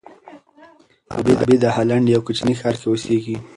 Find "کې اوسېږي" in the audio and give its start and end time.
2.81-3.35